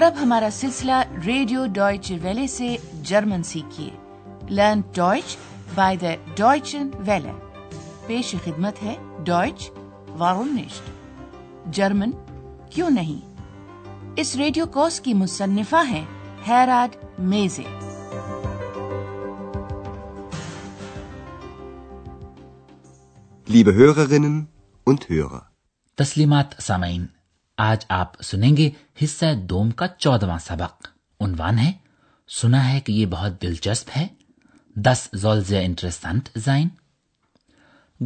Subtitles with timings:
[0.00, 0.92] اور اب ہمارا سلسلہ
[1.26, 3.90] ریڈیو ڈوائچ ویلے سے German سیکھیے۔
[4.50, 5.36] Learn Deutsch
[5.74, 7.32] by the Deutschen Welle.
[8.06, 8.94] پیش خدمت ہے
[9.24, 9.70] ڈوائچ
[10.18, 10.90] وارونشٹ
[11.74, 12.10] جرمن
[12.70, 13.34] کیوں نہیں؟
[14.16, 16.04] اس ریڈیو کورس کی مصنفہ ہیں
[16.48, 17.62] ہیراڈ میزے۔
[25.96, 27.06] تسلیمات سامعین۔
[27.60, 28.70] آج آپ سنیں گے
[29.04, 30.88] حصہ دوم کا چودواں سبق۔
[31.20, 31.72] عنوان ہے
[32.28, 34.06] سنا ہے کہ یہ بہت دلچسپ ہے۔
[34.76, 36.68] دس زولزیا انٹرسٹنٹ زائن۔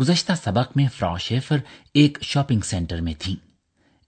[0.00, 1.56] گزشتہ سبق میں فرا شیفر
[1.94, 3.36] ایک شاپنگ سینٹر میں تھی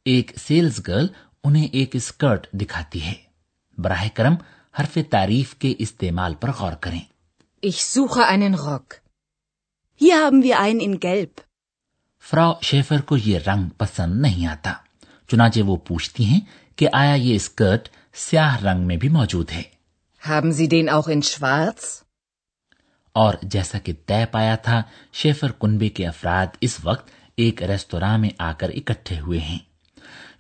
[0.05, 1.07] ایک سیلز گرل
[1.45, 3.15] انہیں ایک اسکرٹ دکھاتی ہے۔
[3.79, 4.35] براہ کرم
[4.81, 7.01] حرف تعریف کے استعمال پر غور کریں۔
[7.67, 8.97] Ich suche einen Rock.
[10.05, 11.43] Hier haben wir einen in Gelb.
[12.23, 14.73] فرا شیفر کو یہ رنگ پسند نہیں آتا۔
[15.29, 16.41] چنانچہ وہ پوچھتی ہیں
[16.77, 19.63] کہ آیا یہ اسکرٹ سیاہ رنگ میں بھی موجود ہے۔
[20.29, 22.01] Haben Sie den auch in schwarz?
[23.13, 28.31] اور جیسا کہ طے پایا تھا شیفر کنبے کے افراد اس وقت ایک ریستوراں میں
[28.39, 29.59] آ کر اکٹھے ہوئے ہیں۔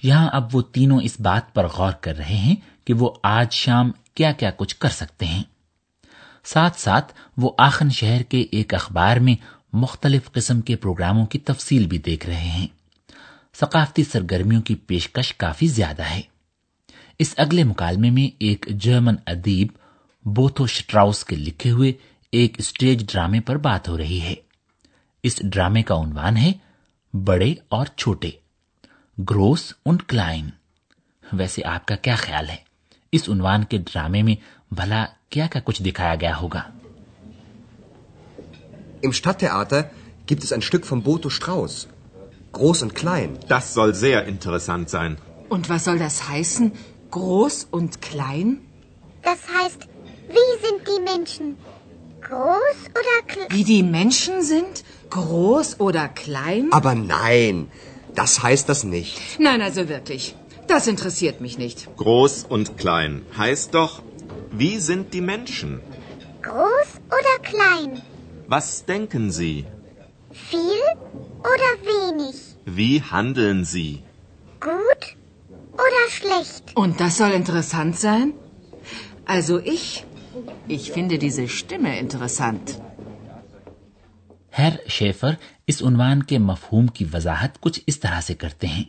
[0.03, 3.91] یہاں اب وہ تینوں اس بات پر غور کر رہے ہیں کہ وہ آج شام
[4.15, 5.43] کیا کیا کچھ کر سکتے ہیں۔
[6.45, 9.37] ساتھ ساتھ وہ آخن شہر کے ایک اخبار میں
[9.73, 12.67] مختلف قسم کے پروگراموں کی تفصیل بھی دیکھ رہے ہیں۔
[13.61, 16.21] ثقافتی سرگرمیوں کی پیشکش کافی زیادہ ہے۔
[17.19, 19.69] اس اگلے مکالمے میں ایک جرمن ادیب
[20.25, 21.93] بوتھو شٹراؤس کے لکھے ہوئے
[22.33, 24.35] ایک اسٹیج ڈرامے پر بات ہو رہی ہے۔
[25.23, 26.53] اس ڈرامے کا عنوان ہے
[27.15, 28.31] بڑے اور چھوٹے۔
[29.31, 30.51] گروس ان کلائن۔
[31.33, 32.57] ویسے آپ کا کیا خیال ہے؟
[33.13, 34.37] اس عنوان کے ڈرامے میں
[34.75, 36.63] بھلا کیا کا کچھ دکھایا گیا ہوگا؟
[39.07, 39.83] Im Stadttheater
[40.33, 41.96] gibt es ein Stück von Boto Strauß,
[42.57, 43.39] Groß und klein.
[43.49, 45.19] Das soll sehr interessant sein.
[45.51, 46.73] Und was soll das heißen?
[47.11, 48.63] Groß und klein?
[49.23, 49.87] Das heißt,
[50.29, 51.57] wie sind die Menschen?
[52.23, 53.49] Groß oder klein?
[53.51, 54.85] Wie die Menschen sind?
[55.11, 56.69] Groß oder klein?
[56.71, 57.71] Aber nein,
[58.15, 59.21] das heißt das nicht.
[59.39, 60.35] Nein, also wirklich.
[60.67, 61.95] Das interessiert mich nicht.
[61.99, 64.03] Groß und klein heißt doch,
[64.51, 65.83] wie sind die Menschen?
[66.41, 68.01] Groß oder klein?
[68.49, 69.67] Was denken Sie?
[70.33, 70.87] Viel
[71.53, 72.37] oder wenig?
[72.79, 73.93] Wie handeln Sie?
[74.61, 75.05] Gut
[75.85, 76.65] oder schlecht?
[76.75, 78.33] Und das soll interessant sein?
[79.27, 80.05] Also ich,
[80.69, 82.77] ich finde diese Stimme interessant.
[84.59, 85.35] ہر Schäfer
[85.69, 88.85] اس عنوان کے مفہوم کی وضاحت کچھ اس طرح سے کرتے ہیں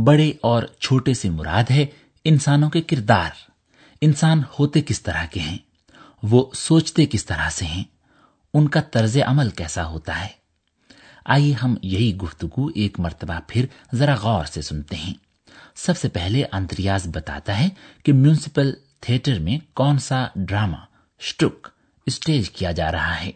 [0.00, 1.84] بڑے اور چھوٹے سے مراد ہے
[2.24, 3.30] انسانوں کے کردار
[4.00, 5.58] انسان ہوتے کس طرح کے ہیں
[6.22, 7.84] وہ سوچتے کس طرح سے ہیں
[8.54, 10.37] ان کا طرز عمل کیسا ہوتا ہے
[11.28, 15.14] آئیے ہم یہی گفتگو ایک مرتبہ پھر ذرا غور سے سنتے ہیں۔
[15.74, 17.68] سب سے پہلے انتریاز بتاتا ہے
[18.02, 20.78] کہ میونسپل تھیٹر میں کون سا ڈراما
[21.18, 21.68] اسٹک
[22.06, 23.32] اسٹیج کیا جا رہا ہے۔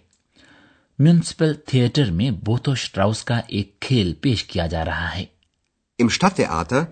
[0.99, 5.25] میونسپل تھیٹر میں بوتو شٹراؤس کا ایک کھیل پیش کیا جا رہا ہے۔
[6.03, 6.85] Im Stadttheater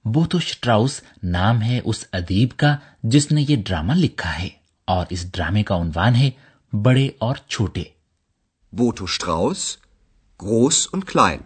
[0.04, 4.48] بوتو شٹراؤس نام ہے اس ادیب کا جس نے یہ ڈراما لکھا ہے
[4.84, 6.30] اور اس ڈرامے کا عنوان ہے
[6.72, 7.82] بڑے اور چھوٹے
[8.72, 9.76] بوٹو شٹراؤس
[10.40, 11.40] گروس ان کلائن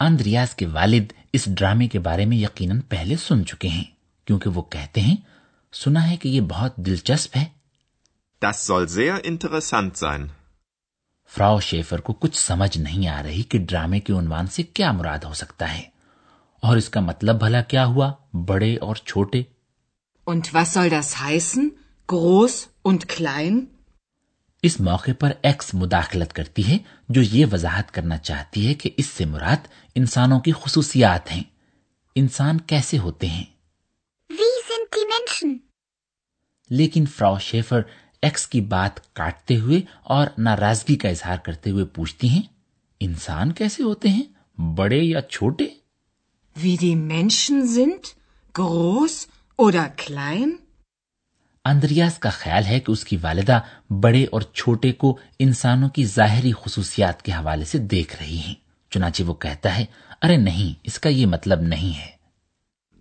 [0.00, 3.84] اندریاز کے والد اس ڈرامے کے بارے میں یقیناً پہلے سن چکے ہیں
[4.28, 5.16] کیونکہ وہ کہتے ہیں
[5.72, 7.44] سنا ہے کہ یہ بہت دلچسپ ہے
[8.42, 10.26] Das soll sehr interessant sein.
[11.32, 15.24] فراو شیفر کو کچھ سمجھ نہیں آ رہی کہ ڈرامے کے عنوان سے کیا مراد
[15.24, 15.82] ہو سکتا ہے
[16.62, 18.12] اور اس کا مطلب بھلا کیا ہوا
[18.46, 19.42] بڑے اور چھوٹے
[20.26, 21.70] Und was soll das heißen?
[22.08, 23.62] Groß und klein?
[24.62, 26.78] اس موقع پر ایکس مداخلت کرتی ہے
[27.08, 31.42] جو یہ وضاحت کرنا چاہتی ہے کہ اس سے مراد انسانوں کی خصوصیات ہیں۔
[32.14, 33.44] انسان کیسے ہوتے ہیں؟
[36.70, 37.80] لیکن فرا شیفر
[38.22, 42.42] ایکس کی بات کاٹتے ہوئے اور ناراضگی کا اظہار کرتے ہوئے پوچھتی ہیں
[43.00, 45.64] انسان کیسے ہوتے ہیں؟ بڑے یا چھوٹے؟
[46.64, 48.02] Wie die Menschen sind,
[48.60, 49.26] groß
[49.66, 50.61] oder?
[51.64, 53.60] Andreas کا خیال ہے کہ اس کی والدہ
[54.02, 58.54] بڑے اور چھوٹے کو انسانوں کی ظاہری خصوصیات کے حوالے سے دیکھ رہی ہیں
[58.92, 59.84] چنانچہ وہ کہتا ہے
[60.22, 62.10] ارے نہیں اس کا یہ مطلب نہیں ہے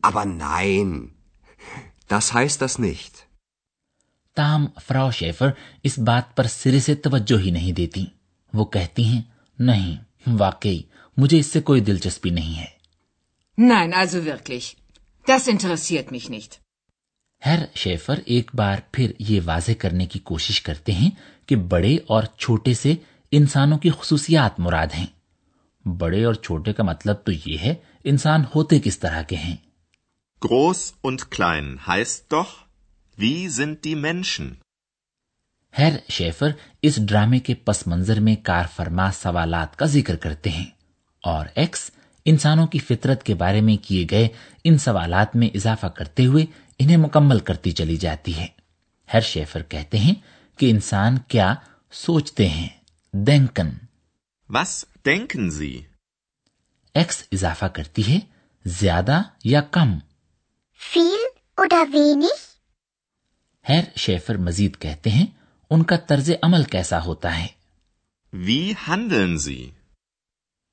[0.04, 0.94] Aber nein,
[2.10, 3.20] das heißt das nicht.
[4.38, 5.50] تام فراو شیفر
[5.84, 8.06] اس بات پر سرے سے توجہ ہی نہیں دیتی
[8.54, 9.22] وہ کہتی ہیں
[9.60, 9.96] نہیں
[10.38, 10.82] واقعی
[11.18, 12.70] مجھے اس سے کوئی دلچسپی نہیں ہے
[13.58, 14.76] nein, also wirklich.
[15.28, 16.61] Das interessiert mich nicht.
[17.42, 21.10] ہیر شیفر ایک بار پھر یہ واضح کرنے کی کوشش کرتے ہیں
[21.46, 22.96] کہ بڑے اور چھوٹے سے
[23.32, 25.06] انسانوں کی خصوصیات مراد ہیں
[25.86, 27.74] بڑے اور چھوٹے کا مطلب تو یہ ہے
[28.04, 29.56] انسان ہوتے کس طرح کے ہیں
[30.42, 32.52] groß und klein heißt doch,
[33.18, 34.54] wie sind die Menschen?
[35.74, 36.52] ہیر شیفر
[36.82, 40.66] اس ڈرامے کے پس منظر میں کار فرما سوالات کا ذکر کرتے ہیں
[41.24, 41.90] اور ایکس
[42.26, 44.28] انسانوں کی فطرت کے بارے میں کیے گئے
[44.64, 46.46] ان سوالات میں اضافہ کرتے ہوئے
[46.84, 48.48] انہیں مکمل کرتی چلی جاتی ہے۔
[49.14, 50.14] ہر شیفر کہتے ہیں
[50.60, 51.56] کہ انسان کیا
[51.92, 52.70] سوچتے ہیں۔
[53.14, 53.70] دینکن۔
[54.50, 55.82] بس دینکن زی
[56.94, 58.20] ایکس اضافہ کرتی ہے
[58.66, 60.00] زیادہ یا کم۔
[60.94, 61.26] فیل
[61.62, 62.28] oder وینی؟
[63.70, 65.26] ہر شیفر مزید کہتے ہیں
[65.70, 67.48] ان کا طرز عمل کیسا ہوتا ہے۔
[68.34, 69.70] وی ہنڈن زی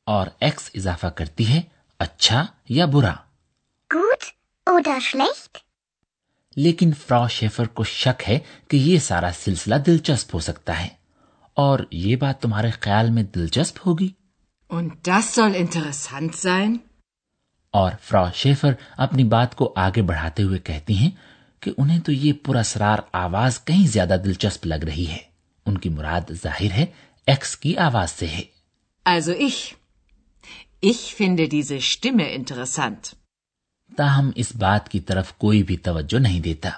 [0.04, 1.62] اور ایکس اضافہ کرتی ہے
[1.98, 3.14] اچھا یا برا۔
[3.94, 4.26] Gut
[4.74, 5.67] oder schlecht?
[6.58, 8.38] لیکن فرا شیفر کو شک ہے
[8.68, 10.88] کہ یہ سارا سلسلہ دلچسپ ہو سکتا ہے۔
[11.54, 14.08] اور یہ بات تمہارے خیال میں دلچسپ ہوگی؟
[17.70, 21.10] اور فرا شیفر اپنی بات کو آگے بڑھاتے ہوئے کہتی ہیں
[21.60, 25.18] کہ انہیں تو یہ پراسرار آواز کہیں زیادہ دلچسپ لگ رہی ہے۔
[25.66, 26.86] ان کی مراد ظاہر ہے
[27.26, 28.42] ایکس کی آواز سے ہے۔
[29.08, 29.72] Also ich.
[30.86, 33.27] Ich finde diese Stimme interessant.
[33.96, 36.70] تاہم اس بات کی طرف کوئی بھی توجہ نہیں دیتا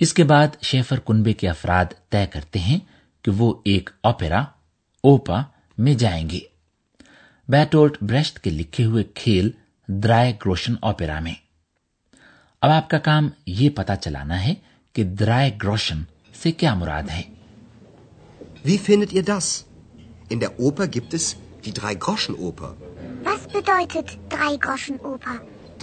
[0.00, 2.78] اس کے بعد شیفر کنبے کے افراد طے کرتے ہیں
[3.24, 4.40] کہ وہ ایک اوپیرا
[5.04, 5.42] اوپا
[5.78, 6.40] میں جائیں گے
[7.48, 9.50] بیٹولٹ بریشٹ کے لکھے ہوئے کھیل
[9.88, 11.34] درائے گروشن اوپیرا میں
[12.62, 14.54] اب آپ کا کام یہ پتا چلانا ہے
[14.94, 16.02] کہ درائے گروشن
[16.34, 17.22] سے کیا مراد ہے
[18.64, 19.64] Wie findet ihr das?
[20.28, 22.76] In der Oper gibt es die Drei-Groschen-Oper.
[23.24, 25.40] Was bedeutet Drei-Groschen-Oper?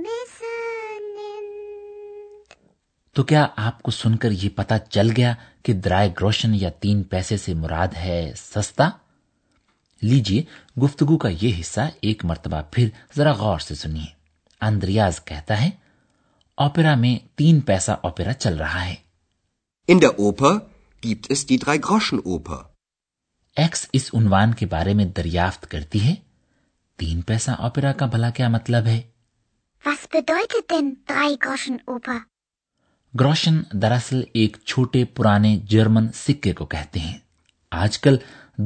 [3.13, 7.03] تو کیا آپ کو سن کر یہ پتا چل گیا کہ درائے گروشن یا تین
[7.03, 8.91] پیسے سے مراد ہے سستا؟
[10.03, 10.43] لیجیے
[10.81, 14.07] گفتگو کا یہ حصہ ایک مرتبہ پھر ذرا غور سے سنیے۔
[14.61, 15.71] اندریاز کہتا ہے
[16.55, 19.12] اوپیرا میں تین پیسہ اوپیرا چل رہا ہے۔
[19.89, 20.53] ان دا اوپر
[21.03, 22.57] گیبت اس کی ڈرائی گروشن اوپر
[23.57, 26.15] ایکس اس عنوان کے بارے میں دریافت کرتی ہے
[26.99, 29.01] تین پیسہ اوپیرا کا بھلا کیا مطلب ہے
[29.85, 32.19] Was bedeutet denn drei Groschen Oper?
[33.15, 37.19] گروشن دراصل ایک چھوٹے پرانے جرمن سکے کو کہتے ہیں
[37.73, 38.17] آج کل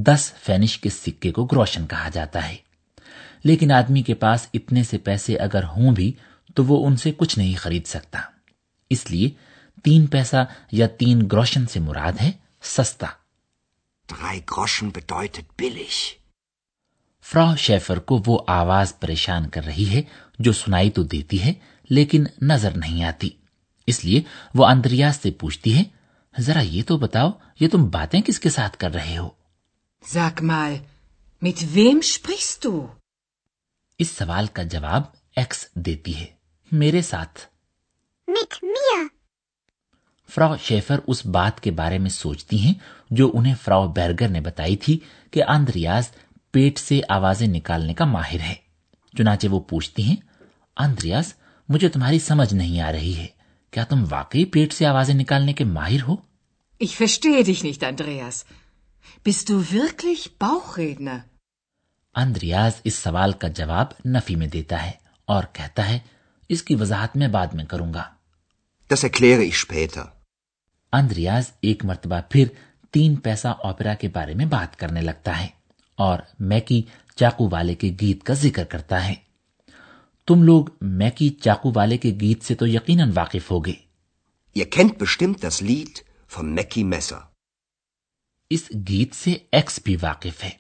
[0.04, 2.56] دس فینش کے سکے کو گروشن کہا جاتا ہے
[3.44, 6.12] لیکن آدمی کے پاس اتنے سے پیسے اگر ہوں بھی
[6.56, 8.18] تو وہ ان سے کچھ نہیں خرید سکتا
[8.90, 9.30] اس لیے
[9.86, 12.30] تین پیسہ یا تین گروشن سے مراد ہے
[12.64, 13.06] سستا
[17.24, 20.02] فرا شیفر کو وہ آواز پریشان کر رہی ہے
[20.38, 21.52] جو سنائی تو دیتی ہے
[21.90, 23.30] لیکن نظر نہیں آتی
[23.88, 24.22] اس لیے
[24.54, 25.82] وہ اندریاز سے پوچھتی ہے
[26.34, 29.28] ذرا یہ تو بتاؤ یہ تم باتیں کس کے ساتھ کر رہے ہو
[30.04, 30.74] Sag mal,
[31.42, 32.86] mit wem sprichst du?
[34.00, 35.02] اس سوال کا جواب
[35.36, 36.26] ایکس دیتی ہے
[36.72, 37.40] میرے ساتھ
[38.28, 39.15] Mit mir.
[40.28, 42.74] فرا شیفر اس بات کے بارے میں سوچتی ہیں
[43.10, 44.98] جو انہیں فراو بیرگر نے بتائی تھی
[45.30, 46.10] کہ اندریاز
[46.54, 48.54] پیٹ سے آوازیں نکالنے کا ماہر ہے
[49.14, 50.16] چنانچہ وہ پوچھتی ہیں
[50.76, 51.32] اندریاز
[51.68, 53.26] مجھے تمہاری سمجھ نہیں آ رہی ہے
[53.72, 56.16] کیا تم واقعی پیٹ سے آوازیں نکالنے کے ماہر ہو
[56.80, 58.44] Ich verstehe dich nicht, Andreas.
[59.24, 61.18] Bist du wirklich Bauchredner?
[62.14, 64.90] Andreas اس سوال کا جواب نفی میں دیتا ہے
[65.28, 65.98] اور کہتا ہے
[66.48, 68.04] اس کی وضاحت میں بعد میں کروں گا
[68.90, 70.15] Das erkläre ich später.
[70.96, 72.48] Andreas ایک مرتبہ پھر
[72.90, 75.46] تین پیسہ آپرا کے بارے میں بات کرنے لگتا ہے
[75.94, 76.82] اور میکی
[77.16, 79.14] چاقو والے کے گیت کا ذکر کرتا ہے۔
[80.26, 83.72] تم لوگ میکی چاقو والے کے گیت سے تو یقیناً واقف ہوگے۔
[88.50, 90.50] اس گیت سے ایکس بھی واقف ہے۔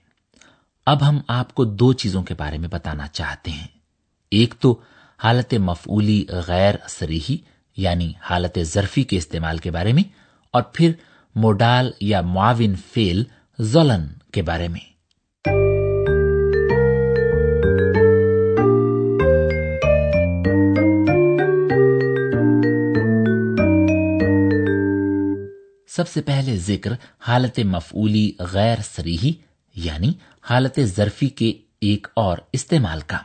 [0.86, 3.68] اب ہم آپ کو دو چیزوں کے بارے میں بتانا چاہتے ہیں۔
[4.30, 4.80] ایک تو
[5.24, 7.36] حالت مفعولی غیر سریحی
[7.76, 10.25] یعنی حالت ظرفی کے استعمال کے بارے میں
[10.56, 10.92] اور پھر
[11.34, 13.24] موڈال یا معاون فیل
[13.58, 14.96] زولن کے بارے میں۔
[25.88, 29.32] سب سے پہلے ذکر حالت مفعولی غیر سریحی
[29.74, 30.12] یعنی
[30.50, 33.18] حالت ظرفی کے ایک اور استعمال کا۔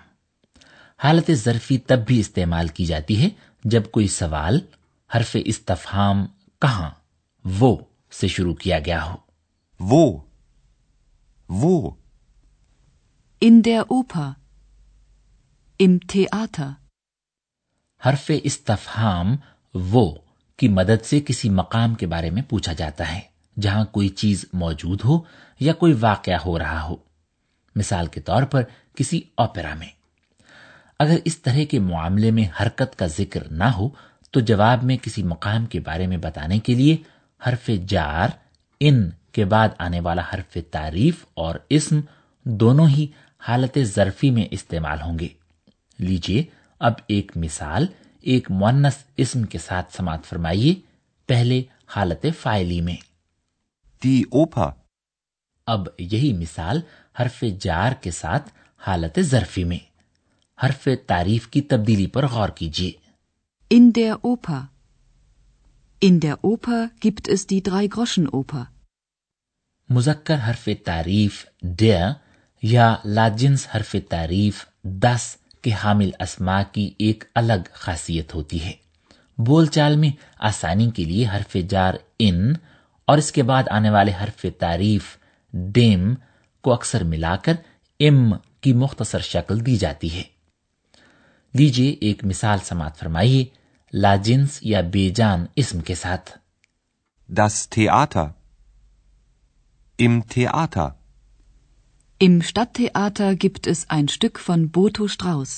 [1.03, 3.29] حالت ظرفی تب بھی استعمال کی جاتی ہے
[3.63, 4.59] جب کوئی سوال،
[5.15, 6.25] حرف استفہام
[6.61, 6.89] کہاں
[7.45, 7.75] وہ
[8.19, 9.15] سے شروع کیا گیا ہو
[9.79, 10.23] Wo?
[11.49, 11.97] Wo?
[13.41, 14.29] In der Oper.
[15.79, 16.69] Im Theater.
[18.01, 19.35] حرف استفہام
[19.75, 20.05] وہ
[20.59, 23.19] کی مدد سے کسی مقام کے بارے میں پوچھا جاتا ہے
[23.57, 25.19] جہاں کوئی چیز موجود ہو
[25.59, 26.95] یا کوئی واقعہ ہو رہا ہو
[27.75, 28.63] مثال کے طور پر
[28.95, 29.87] کسی اوپرا میں
[30.99, 33.89] اگر اس طرح کے معاملے میں حرکت کا ذکر نہ ہو
[34.33, 36.97] تو جواب میں کسی مقام کے بارے میں بتانے کے لیے
[37.47, 38.27] حرف جار
[38.79, 41.99] ان کے بعد آنے والا حرف تعریف اور اسم
[42.43, 43.07] دونوں ہی
[43.39, 45.27] حالت ظرفی میں استعمال ہوں گے۔
[45.99, 46.43] لیجیے
[46.79, 47.85] اب ایک مثال
[48.21, 50.75] ایک مونس اسم کے ساتھ سماعت فرمائیے
[51.25, 52.95] پہلے حالت فائلی میں۔
[54.07, 54.69] Die Oper.
[55.67, 56.81] اب یہی مثال
[57.19, 58.49] حرف جار کے ساتھ
[58.87, 59.79] حالت ظرفی میں۔
[60.65, 62.91] حرف تعریف کی تبدیلی پر غور کیجیے
[63.77, 64.15] In der
[66.01, 66.07] Oper.
[66.07, 68.65] In der Oper gibt es die Drei-Groschen-Oper.
[69.89, 72.11] مذکر حرف تعریف ڈیر
[72.63, 78.71] یا لاجنس حرف تعریف دس کے حامل اسما کی ایک الگ خاصیت ہوتی ہے
[79.37, 82.53] بول چال میں آسانی کے لیے حرف جار ان
[83.07, 85.17] اور اس کے بعد آنے والے حرف تعریف
[85.53, 86.13] ڈیم
[86.61, 87.53] کو اکثر ملا کر
[87.99, 90.23] ام کی مختصر شکل دی جاتی ہے
[91.53, 93.45] لیجیے ایک مثال سماعت فرمائیے
[93.93, 96.29] لاجنس یا بے جان اسم کے ساتھ
[97.29, 98.33] Das Theater.
[99.99, 100.95] Im Theater.
[102.21, 105.53] Im Stadttheater gibt es ein Stück von Boto Strauß.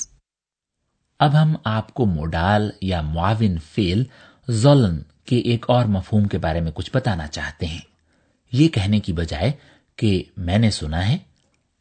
[1.19, 4.03] اب ہم آپ کو موڈال یا معاون فیل
[4.47, 7.79] زولن کے ایک اور مفہوم کے بارے میں کچھ بتانا چاہتے ہیں
[8.53, 9.51] یہ کہنے کی بجائے
[9.97, 11.17] کہ میں نے سنا ہے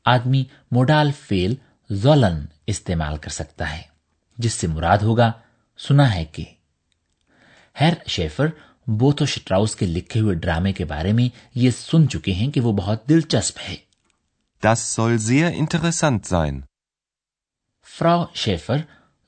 [0.05, 1.55] آدمی موڈال فیل
[1.91, 3.83] زولن استعمال کر سکتا ہے
[4.39, 5.33] جس سے مراد ہوگا
[5.83, 6.45] سنا ہے کہ
[7.77, 8.49] ہیر شیفر
[8.87, 12.73] بوتھو شٹراؤس کے لکھے ہوئے ڈرامے کے بارے میں یہ سن چکے ہیں کہ وہ
[12.73, 13.77] بہت دلچسپ ہے
[14.63, 16.61] Das soll sehr interessant sein.
[17.87, 18.81] فراو شیفر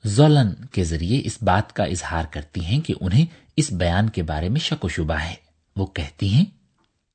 [0.03, 3.25] زولن کے ذریعے اس بات کا اظہار کرتی ہیں کہ انہیں
[3.57, 5.33] اس بیان کے بارے میں شک و شبہ ہے
[5.75, 6.45] وہ کہتی ہیں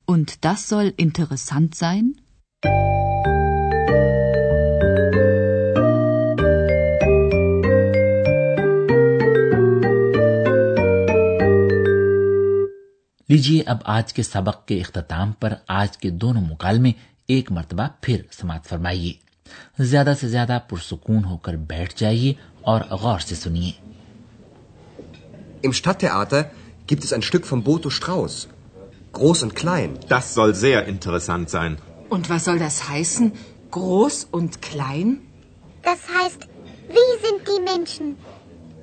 [0.07, 2.11] Und das soll interessant sein?
[13.31, 16.91] لیجیے اب آج کے سبق کے اختتام پر آج کے دونوں مکالمے
[17.33, 19.13] ایک مرتبہ پھر سماعت فرمائیے
[19.91, 22.33] زیادہ سے زیادہ پرسکون ہو کر بیٹھ جائیے
[22.71, 23.71] اور غور سے سنیے
[25.63, 26.41] Im Stadttheater
[26.87, 28.35] gibt es ein Stück von Boto Strauß.
[29.13, 29.97] Groß und klein.
[30.09, 31.77] Das soll sehr interessant sein.
[32.09, 33.31] Und was soll das heißen?
[33.71, 35.17] Groß und klein?
[35.83, 36.47] Das heißt,
[36.89, 38.17] wie sind die Menschen?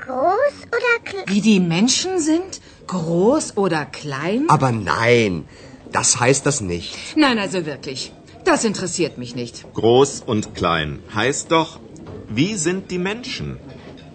[0.06, 1.24] Groß oder klein?
[1.26, 2.60] Wie die Menschen sind?
[2.88, 4.46] Groß oder klein?
[4.48, 5.44] Aber nein,
[5.92, 6.96] das heißt das nicht.
[7.16, 8.12] Nein, also wirklich.
[8.44, 9.66] Das interessiert mich nicht.
[9.74, 11.78] Groß und klein heißt doch,
[12.28, 13.58] wie sind die Menschen?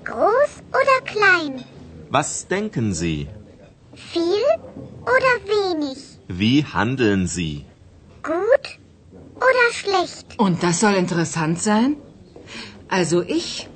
[0.03, 1.63] Groß oder klein?
[2.09, 3.27] Was denken Sie?
[3.95, 4.45] Viel
[5.03, 5.97] oder wenig?
[6.27, 7.65] Wie handeln Sie?
[8.23, 8.65] Gut
[9.37, 10.25] oder schlecht?
[10.37, 11.97] Und das soll interessant sein?
[12.87, 13.67] Also ich,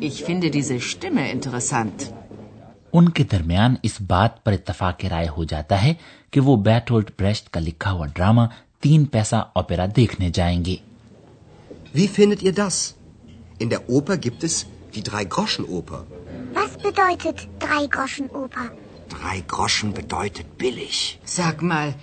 [0.00, 2.12] ich finde diese Stimme interessant.
[2.92, 5.92] ان کے درمیان اس بات پر اتفاق رائے ہو جاتا ہے
[6.30, 8.42] کہ وہ بیٹولڈ breast کا لکھا ہوا ڈرامہ
[8.80, 10.76] تین پیسہ اوپیرا دیکھنے جائیں گے
[11.94, 12.94] Wie findet ihr das?
[13.58, 14.54] In der Oper gibt es
[14.94, 16.06] die Drei-Groschen-Oper.
[16.54, 18.70] Was bedeutet Drei-Groschen-Oper?
[19.10, 21.18] Drei Groschen bedeutet billig.
[21.24, 21.94] Sag mal,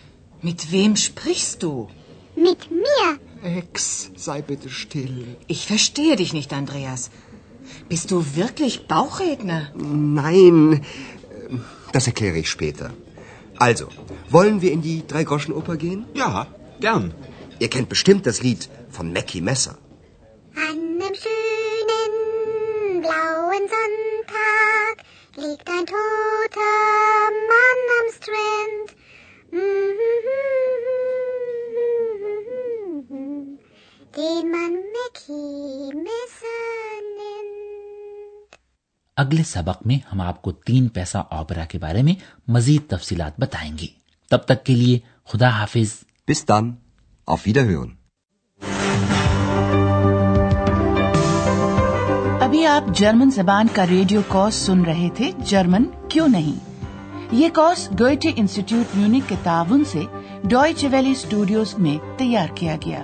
[0.43, 1.89] mit wem sprichst du?
[2.35, 3.07] Mit mir?
[3.41, 5.17] Ex, sei bitte still.
[5.47, 7.09] Ich verstehe dich nicht, Andreas.
[7.87, 9.71] Bist du wirklich Bauchredner?
[9.75, 10.85] Nein,
[11.49, 12.91] ähm, das erkläre ich später.
[13.57, 13.87] Also,
[14.29, 16.05] wollen wir in die Drei-Groschen-Oper gehen?
[16.13, 16.47] Ja,
[16.79, 17.13] gern.
[17.59, 19.77] Ihr kennt bestimmt das Lied von Mackie Messer.
[20.55, 24.95] An einem schönen blauen Sonntag
[25.35, 26.75] liegt ein toter
[27.51, 28.87] Mann am Strand.
[34.15, 36.61] Den man Mackie Messer
[37.19, 38.51] nennt.
[39.19, 42.13] اگلے سبق میں ہم آپ کو تین پیسہ اوپرا کے بارے میں
[42.47, 43.87] مزید تفصیلات بتائیں گے۔
[44.29, 45.93] تب تک کے لیے خدا حافظ۔
[46.31, 46.71] Bis dann.
[47.33, 47.89] Auf Wiederhören.
[52.41, 56.85] ابھی آپ جرمن زبان کا ریڈیو کورس سن رہے تھے۔ جرمن کیوں نہیں؟
[57.31, 60.01] یہ کورس گوئٹے انسٹیٹیوٹ میونک کے تعاون سے
[60.43, 63.03] ڈوائچ ویلی اسٹوڈیوز میں تیار کیا گیا۔